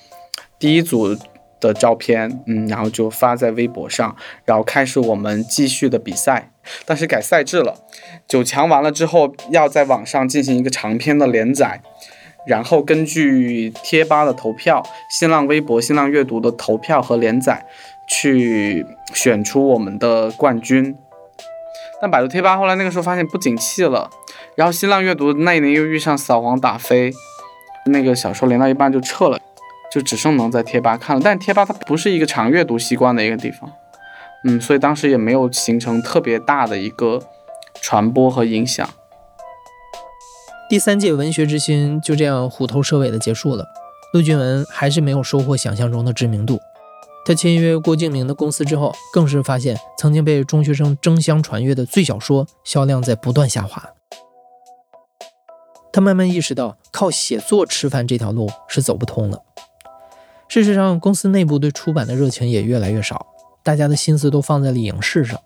[0.59, 1.16] 第一组
[1.61, 6.53] 的照片，嗯，然后就发在微博上，然后开始我们继续的比赛。
[6.85, 7.74] 但是改赛制了，
[8.29, 11.83] 九强完了之后要在网上进行一个长篇的连载，
[12.46, 17.66] 然后根据贴吧的投票、新浪微博、新浪阅读的投票和连载。
[18.09, 20.97] 去选出我们的冠军，
[22.01, 24.11] 但百度贴吧后来那个时候发现不景气了，
[24.57, 27.12] 然后新浪阅读那一年又遇上扫黄打非，
[27.87, 29.38] 那个小说连到一半就撤了，
[29.92, 31.23] 就只剩能在贴吧看了。
[31.23, 33.71] 但贴吧它不是一个常阅读习惯的一个地方，
[34.44, 37.23] 嗯，所以当时也没有形成特别大的一个
[37.81, 38.88] 传播和影响。
[40.71, 43.64] 第三届文学之星就这样虎头蛇尾的结束了，
[44.12, 46.61] 陆俊文还是没有收获想象中的知名度。
[47.29, 53.87] 他签约郭敬明的公司之后，更是发现曾经被中学生争相传阅的最小说销量在不断下滑。
[55.93, 59.43] 他慢慢意识到，靠写作吃饭这条路是走不通的。
[60.49, 63.27] 事实上，公司内部对出版的热情也越来越少，
[63.62, 65.38] 大家的心思都放在了影视上，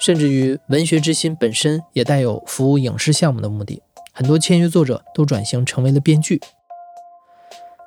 [0.00, 3.82] 甚至于文学之心本身也带有服务影视项目的目的。
[4.14, 6.40] 很多签约作者都转型成为了编剧。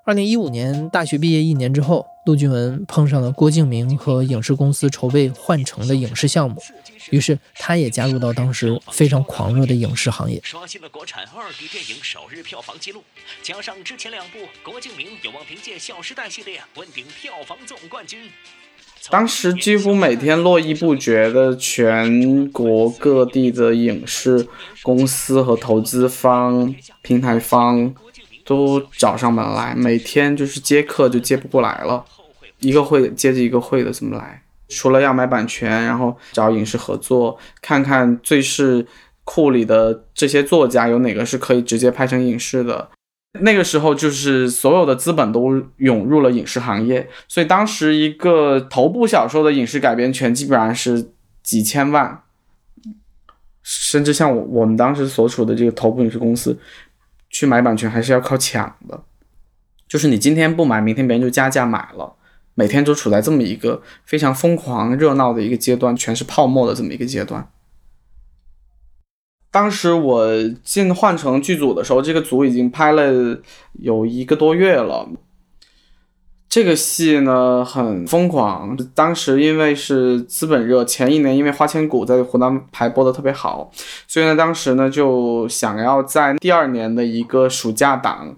[0.08, 6.56] 二零一五年大学毕业一年之后，陆俊文碰上了郭敬明和影视公司筹备《幻城》的影视项目，
[7.10, 10.40] 于是他也加入到当时非常狂热的影视行业。
[10.46, 13.04] 刷新了国产二 D 电影首日票房纪录，
[13.44, 18.30] 加上之前两部，郭敬明有望凭借《小时代》系列问鼎票房总冠军。
[19.10, 24.48] 当时几乎每天络绎不绝的全国各地的影视
[24.82, 27.94] 公司和投资方、平台方。
[28.48, 32.04] 都找上门来，每天就是接客就接不过来了。
[32.60, 34.42] 一个会接着一个会的这么来。
[34.70, 38.86] 除了要买版权，然后找影视合作，看看最是
[39.26, 42.90] 库里的这些作家有哪个是可以直接拍成影视的。
[43.42, 51.12] 那个时候就是所有的资本都涌入了影视行业，所以当时一个头部小说的影视改编权基本上是
[51.44, 52.24] 几千万，
[53.62, 56.58] 甚至像我我们当时所处的这个头部影视公司
[57.30, 59.04] 去买版权还是要靠抢的，
[59.88, 62.16] 就是你今天不买，明天别人就加价买了。
[62.56, 67.52] 每天都处在这么一个非常疯狂、热闹的一个阶段，全是泡沫的这么一个阶段。
[69.52, 73.40] 当时我进换成剧组的时候，这个组已经拍了
[73.74, 75.08] 有一个多月了。
[76.50, 83.72] 这个戏呢很疯狂，当时因为是资本热，前一年因为《花千骨》在湖南排播的特别好，
[84.08, 88.36] 所以呢当时呢就想要在第二年的一个暑假档。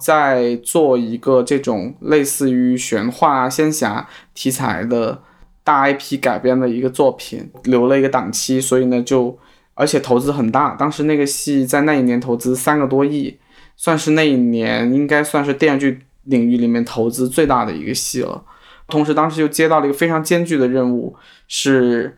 [0.00, 5.20] 在做一个这种类似于玄幻仙侠题材的
[5.64, 9.36] 大 IP 改编的一个作品，留了一个档期，所以呢就
[9.74, 13.38] 而且投资很大，当时那个戏在那一年投资三个多亿，
[13.76, 18.42] 算是那一年应该算是电视剧领域里面投资最大的一个戏了。
[18.86, 21.14] 同时当时又接到了一个非常艰巨的任务，
[21.46, 22.16] 是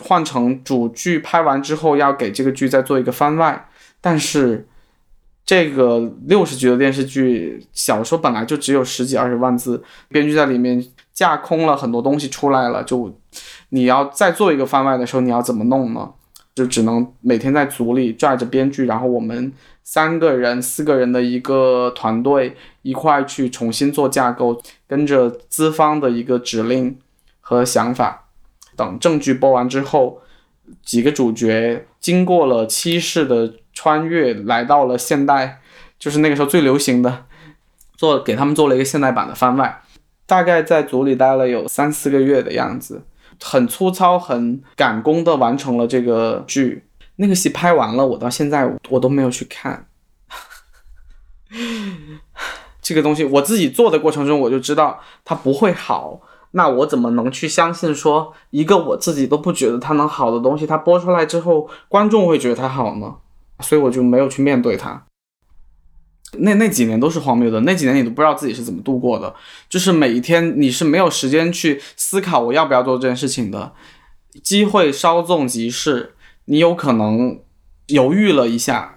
[0.00, 3.68] 换成主剧拍完之后要给这个剧再做一个番外，
[4.00, 4.68] 但是。
[5.48, 13.18] 这个六十集的电视剧，小说本来就只有十几二十万字，编剧在里面架空了很多东西出来了，就
[13.70, 16.12] 你要再做一个番外的时候，你要怎么弄呢？
[16.54, 19.50] 就只能每天在组里拽着编剧，然后我们
[19.90, 26.98] 三个人、四个人的一个团队一块去重新做架构，跟着资方的一个指令
[27.40, 28.28] 和想法，
[28.76, 30.20] 等证据播完之后，
[30.84, 33.54] 几个主角经过了七世的。
[33.78, 35.60] 穿越来到了现代，
[36.00, 37.26] 就是那个时候最流行的，
[37.96, 39.82] 做给他们做了一个现代版的番外，
[40.26, 43.04] 大概在组里待了有三四个月的样子，
[43.40, 46.87] 很粗糙、很赶工的完成了这个剧。
[47.20, 49.86] 那个戏拍完了，我到现在我都没有去看。
[52.80, 56.20] 这个东西我自己做的过程中，我就知道它不会好，
[56.52, 63.16] 那我怎么能去相信说一个我自己都不觉得它能好的东西，它播出来之后，观众会觉得它好呢？
[63.60, 65.04] 所以我就没有去面对它。
[66.38, 69.34] 那那几年都是荒谬的，那几年你都不知道自己是怎么度过的，
[69.68, 73.72] 就是每一天你是没有时间去思考我要不要做这件事情的。
[74.42, 76.14] 机会稍纵即逝，
[76.50, 77.40] 你有可能
[77.88, 78.94] 犹豫了一下，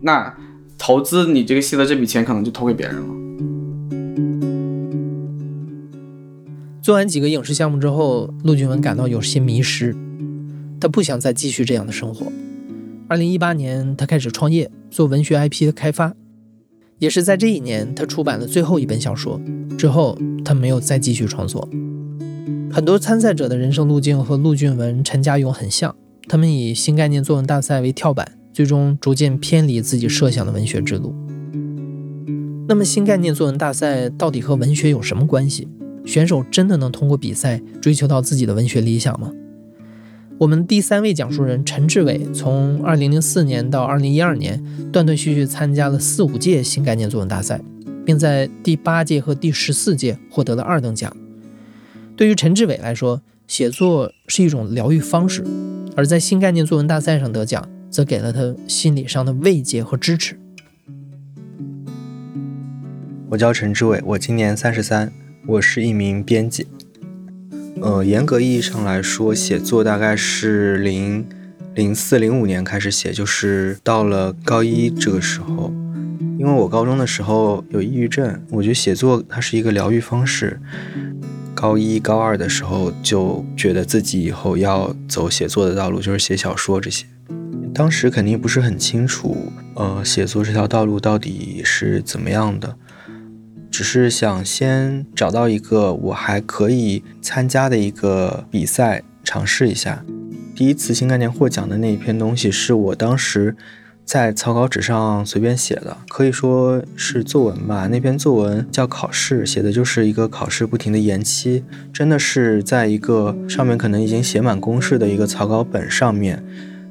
[0.00, 0.34] 那
[0.78, 3.14] 投资你这个戏的这笔钱可能就投给别人了。
[6.80, 9.94] 做完几个影视项目之后，陆俊文感到有些迷失，
[10.80, 12.32] 他不想再继续这样的生活。
[13.06, 16.14] 二零一八年，他开始创业做文学 IP 的开发，
[17.00, 19.38] 也是在这一年，他出版了最后一本小说。
[19.76, 21.68] 之后，他没有再继续创作。
[22.72, 25.94] 很多参赛者的人生路径和陆俊文、陈家勇很像，
[26.26, 31.14] 他们以新概念作文大赛为跳板，最终逐渐偏离自己设想的文学之路。
[32.66, 35.68] 那么，新概念作文大赛到底和文学有什么关系？
[36.06, 39.30] 选手真的能通过比赛追求到自己的文学理想吗？
[40.38, 47.60] 我们第三位讲述人陈志伟，从2004年到2012年，断断续续参加了四五届新概念作文大赛，
[48.04, 51.14] 并在第八届和第十四届获得了二等奖。
[52.16, 55.44] 对于陈志伟来说，写作是一种疗愈方式，
[55.96, 60.38] 而在新概念作文大赛上得奖，则给了他心理上的慰藉和支持。
[63.28, 65.12] 我叫陈志伟，我今年三十三，
[65.46, 66.66] 我是一名编辑。
[67.82, 71.26] 呃，严格意义上来说，写作大概是零
[71.74, 75.72] 零四零五年开始写，就是到了高一这个时候。
[76.38, 80.58] 因为我高中的时候有抑郁症，我觉得写作它是一个疗愈方式。
[81.54, 87.06] 高一高二的时候就觉得自己以后要走写作的道路，就是写小说这些。
[87.72, 92.76] 当时肯定不是很清楚，呃，写作这条道路到底是怎么样的。
[93.70, 100.04] 只是想先找到一个我还可以参加的一个比赛，尝试一下。
[100.54, 103.56] 第一次新概念获奖的那一篇东西，是我当时
[104.04, 107.86] 在草稿纸上随便写的，可以说是作文吧。
[107.88, 116.44] 那篇作文叫考试，写的就是一个考试不停的延期，真的是在一个上面可能已经写满公式的一个草稿本上面，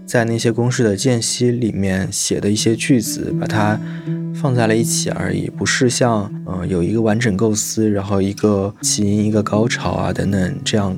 [0.05, 3.79] 在那些公式的间隙里面写的一些句子，把它。
[4.35, 10.97] 放在了一起而已，不是像嗯有一个完整构思，然后一个起因、一个高潮啊等等，这样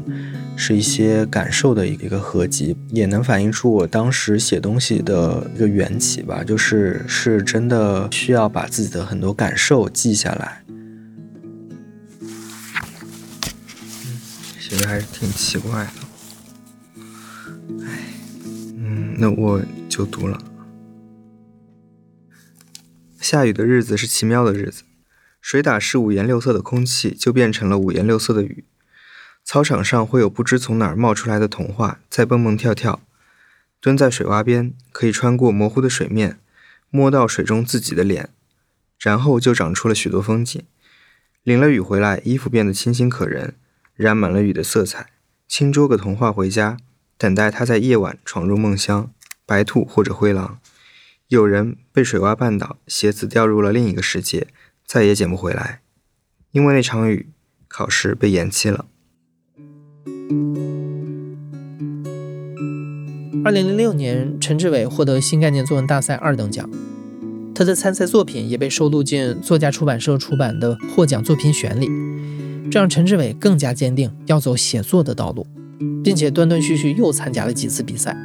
[0.56, 10.64] 是一些感受的一个合集，也能反映出我当时写东西的一个缘起吧，就是是真的需要把自己的很多感受记下来。
[12.22, 14.20] 嗯
[14.58, 16.05] 写的还是挺奇怪的。
[19.18, 20.42] 那我就读了。
[23.20, 24.84] 下雨的日子是奇妙的日子，
[25.42, 28.66] 水打湿五颜六色的空气，就变成了五颜六色的雨。
[29.44, 33.02] 操场上会有不知从哪儿冒出来的童话在蹦蹦跳跳。
[33.80, 36.40] 蹲在水洼边，可以穿过模糊的水面，
[36.90, 38.30] 摸到水中自己的脸，
[39.00, 40.62] 然后就长出了许多风景。
[41.44, 43.56] 淋了雨回来，衣服变得清新可人，
[43.96, 45.12] 染满了雨的色彩。
[45.48, 46.78] 轻捉个童话回家，
[47.18, 49.10] 等待他在夜晚闯入梦乡，
[49.46, 50.60] 白兔或者灰狼。
[51.30, 54.48] 有人被水洼绊倒，鞋子掉入了另一个世界，
[54.86, 55.82] 再也捡不回来，
[56.52, 57.30] 因为那场雨，
[57.68, 58.86] 考试被延期了。
[63.44, 66.70] 二零零六年，陈志伟获得新概念作文大赛二等奖，
[67.56, 71.88] 他的参赛作品也被收录进作家出版社出版的获奖作品选里，
[72.70, 75.48] 这让陈志伟更加坚定要走写作的道路，
[76.04, 78.16] 并且断断续续又参加了几次比赛。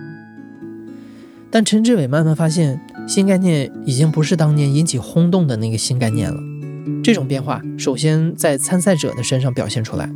[1.51, 6.41] 但陈志伟慢慢发现，新概念已经不是当年引起轰动的那个新概念了。
[7.03, 10.09] 这种变化首先在参赛者的身上表现出来。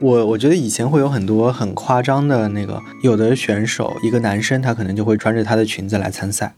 [0.00, 6.54] 我我觉得以前会有很多很夸张的那个，有的选手一个男生他可能就会穿着他的裙子来参赛，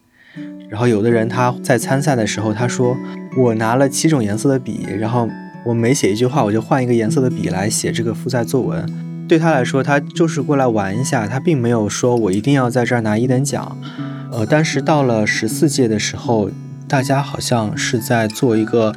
[0.68, 2.94] 然后有的人他在参赛的时候他说
[3.36, 5.26] 我拿了七种颜色的笔，然后
[5.64, 8.86] 我每写一句话我就换一个颜色的笔来写这个复赛作文，
[9.28, 13.76] 对他来说他就是过来玩一下，他并没有说我一定要在这儿拿一等奖，
[14.32, 16.50] 呃，但是到了十四届的时候，
[16.88, 18.94] 大家好像是在做一个。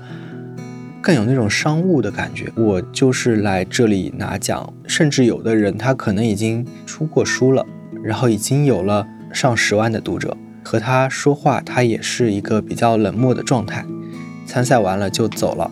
[1.05, 7.65] 更有那种商务的感觉，我就是来这里拿奖，甚至有的人他可能已经出过书了，
[8.01, 13.85] 然后已经有了上十万的读者，和他说话，他也是一个比较冷漠的状态，
[14.45, 15.69] 参赛完了就走了。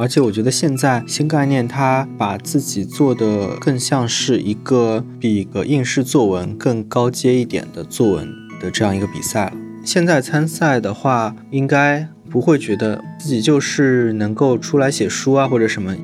[0.00, 8.28] 而且我觉得现在新概念，它把自己做的更像是一个比一个应试作文更高阶一点的作文
[8.60, 9.52] 的这样一个比赛了。
[9.84, 12.08] 现在参赛的话，应该。
[12.30, 15.96] 不会觉得自己就是能够出来写书啊，或者什么。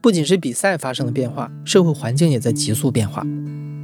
[0.00, 3.22] 不仅是比赛发生了变化，社会环境也在急速变化。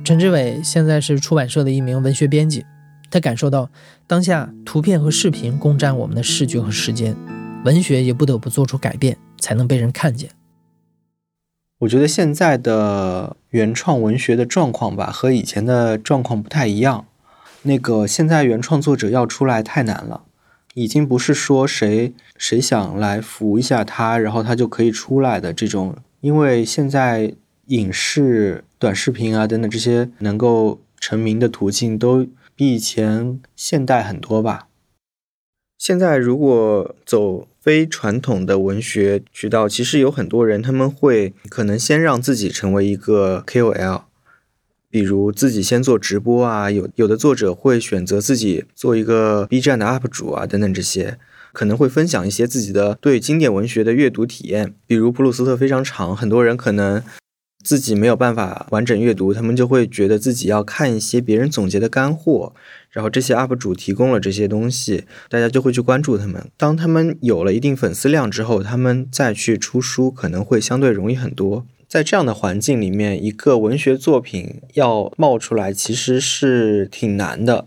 [0.03, 2.65] 陈志伟现在是出版社的一名文学编辑，
[3.13, 3.69] 他感受到
[4.07, 7.15] 当下图片和视频攻占我们的视觉和时间，
[7.63, 10.31] 文学也不得不做出改变，才能被人看见。
[11.81, 17.05] 我觉得现在的原创文学的状况吧，和以前的状况不太一样。
[17.65, 20.23] 那个现在原创作者要出来太难了，
[20.73, 25.95] 已经不是说谁谁想来扶一下他，然后他就可以出来的这种。
[26.23, 27.35] 因为现在
[27.67, 34.69] 影视、短视频啊等等这些能够成名的途径都比以前现代很多吧。
[35.79, 44.03] 现在如果走非传统的文学渠道，其实有很多人他们会可能先让自己成为一个 KOL。
[44.89, 51.19] 比如自己先做直播啊，有有的作者会选择自己做一个 B 站的 UP 主啊，等等这些，
[51.55, 54.75] 可能会分享一些自己的对经典文学的阅读体验。
[54.87, 57.03] 比如普鲁斯特非常长，很多人可能
[57.63, 62.55] 自己没有办法完整阅读，他们就会觉得自己要看一些别人总结的干货，
[62.91, 66.51] 然后这些 UP 主提供了这些东西，大家就会去关注他们。
[66.57, 71.67] 当他们有了一定粉丝量之后，他们再去出书可能会相对容易很多。
[71.89, 77.67] 在这样的环境里面，一个文学作品要冒出来，其实是挺难的。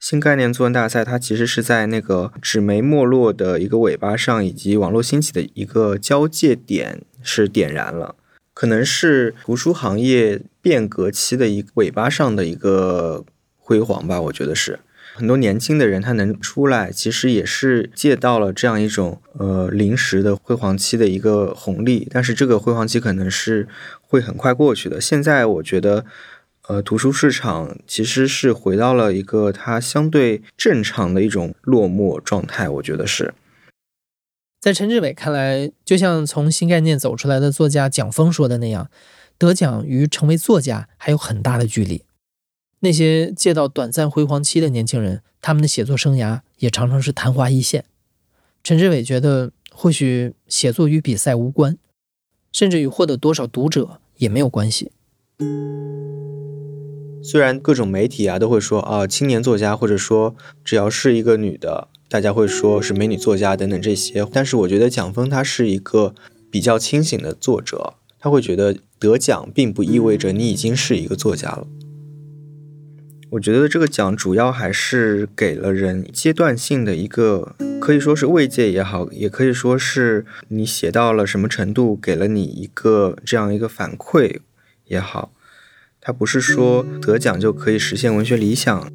[0.00, 8.14] 新概念作文大赛，它其实是在那个纸媒没落的一个尾巴上，以及网络兴起的一个交界点是点燃了，
[8.54, 13.24] 可能是图书行业变革期的一个尾巴上的一个
[13.58, 14.78] 辉煌吧，我觉得是。
[15.16, 23.68] 很多年轻的人他能出来，其实也是借到了这样一种呃临时的辉煌期的一个红利，但是这个辉煌期可能是
[24.00, 25.00] 会很快过去的。
[25.00, 26.04] 现在我觉得，
[26.66, 32.68] 呃，图书市场其实是回到了一个它相对正常的一种落寞状态。
[32.68, 33.32] 我觉得是
[34.64, 38.88] 在陈志伟看来，就像从新概念走出来的作家蒋峰说的那样，
[39.36, 42.06] 得奖与成为作家还有很大的距离。
[42.80, 47.84] 那些借到短暂辉煌期的年轻人，他们的写作生涯也常常是昙花一现。
[48.62, 51.76] 陈志伟觉得，或许写作与比赛无关，
[52.50, 54.92] 甚至与获得多少读者也没有关系。
[57.22, 60.34] 虽然各种媒体啊都会说啊，青年作家，或者说
[60.64, 66.14] 只要是一个女的，大家会说是美女作家等等这些，但是我觉得蒋峰他是一个
[66.50, 71.66] 比较清醒的作者，他会觉得得奖并不意味着你已经是一个作家了。
[73.30, 84.38] 我觉得这个奖主要还是给了人阶段性的一个，可以说是慰藉也好，也可以说是你写到了什么程度，给了你一个这样一个反馈
[84.84, 85.32] 也好。
[86.00, 88.88] 他不是说得奖就可以实现文学理想。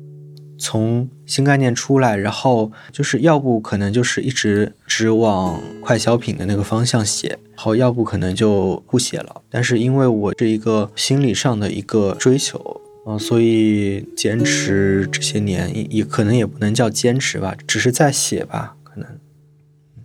[0.59, 9.41] 从新概念出来，然后就是要不可能就是一直只往快消品的那个方向写，然后要不可能就不写了。
[9.49, 12.81] 但是因为我是一个心理上的一个追求。
[13.07, 18.75] 嗯，所以坚持这些年也也可能也不能叫坚持吧，只是在写吧。
[18.83, 19.07] 可能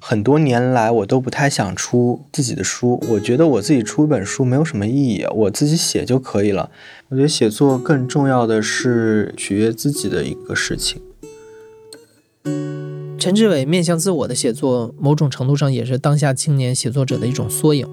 [0.07, 6.70] 很多年来我都不太想出自己的书，我觉得我自己出一本书没有什么意义，我自己写就可以了。
[7.09, 11.00] 我觉得写作更重要的是取悦自己的一个事情。
[13.18, 17.88] 陈志伟面向自我的写作，某种程度上也是当下青年写作者的一种缩影。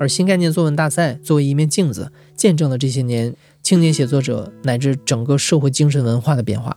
[0.00, 6.76] 而新概念作文大赛作为一面镜子，见证了这些年青年写作者乃至整个社会精神文化的变化。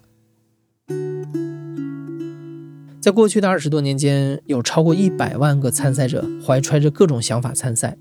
[3.06, 7.96] 在过去的二十多年间，有超过一百万个参赛者怀揣着各种想法参赛。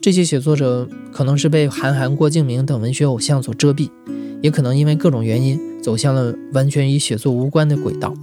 [0.00, 3.90] 这些写作者可能是被韩寒、郭敬明等文学偶像所遮蔽，
[4.40, 8.14] 也可能因为各种原因走向了完全与写作无关的轨道。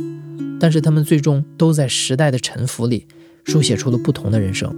[0.58, 3.08] 但是他们最终都在时代的沉浮里，
[3.44, 4.74] 书写出了不同的人生。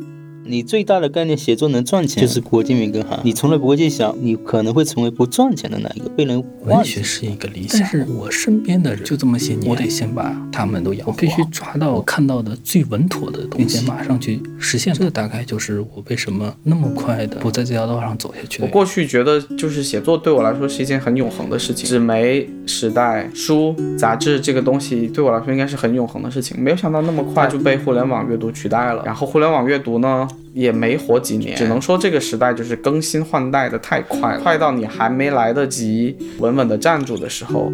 [0.46, 3.20] 你最大的概念，写作能赚钱，就是郭敬明跟行。
[3.24, 11.12] 你从来不会去想，你可能会成为不赚钱的那一个，被人文学是一个理想，但是我身边的人就这么些年，我得先把他们都养活。
[11.12, 14.94] 我必须抓到我看到的最稳妥的东西，并且马上去实现。
[14.94, 18.62] 这大概就是我为什么那么快的不在这条道上走下去。
[18.62, 21.88] 我过去觉得，就是写作对我来说是一件很永恒的事情。
[21.88, 26.60] 纸媒时代、书、杂志这个东西对我来说应该是很永恒的事情。
[26.62, 29.04] 没有想到那么快就被互联网阅读取代了。
[29.06, 30.28] 然后互联网阅读呢？
[30.54, 37.72] 也没活几年，只能说这个时代就是更新换代的太快，快到你还没来得及稳稳的站住的时候，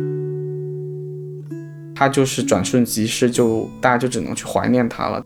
[1.93, 5.21] 它就是转瞬即逝，就大家就只能去怀念它了。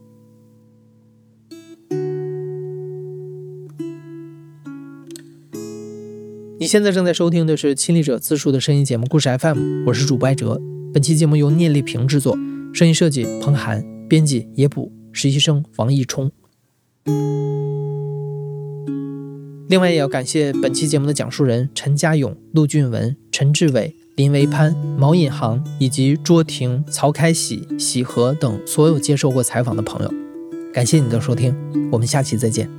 [6.59, 10.59] 你现在正在收听的是亲历者自述的声音节目《故事 FM》，我是主播艾哲。
[10.93, 12.37] 本期节目由聂丽萍制作，
[12.73, 16.31] 声音设计彭涵，编辑野捕，实习生王一冲。
[19.69, 30.13] 另外，也要感谢本期节目的讲述人陈家勇、陆俊文、陈志伟、林维潘、毛引航以及卓婷、曹开喜、喜和等所有接受过采访的朋友。
[30.73, 31.55] 感谢你的收听，
[31.91, 32.69] 我们下期再见。